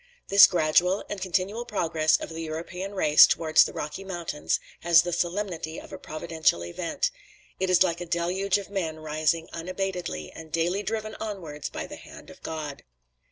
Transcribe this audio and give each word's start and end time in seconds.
This 0.29 0.47
gradual 0.47 1.05
and 1.11 1.21
continuous 1.21 1.65
progress 1.67 2.17
of 2.17 2.29
the 2.29 2.41
European 2.41 2.95
race 2.95 3.27
towards 3.27 3.63
the 3.63 3.71
Rocky 3.71 4.03
Mountains 4.03 4.59
has 4.79 5.03
the 5.03 5.13
solemnity 5.13 5.79
of 5.79 5.93
a 5.93 5.99
Providential 5.99 6.65
event: 6.65 7.11
it 7.59 7.69
is 7.69 7.83
like 7.83 8.01
a 8.01 8.07
deluge 8.07 8.57
of 8.57 8.71
men 8.71 8.99
rising 8.99 9.47
unabatedly, 9.53 10.31
and 10.31 10.51
daily 10.51 10.81
driven 10.81 11.13
onwards 11.19 11.69
by 11.69 11.85
the 11.85 11.97
hand 11.97 12.31
of 12.31 12.41
God. 12.41 12.83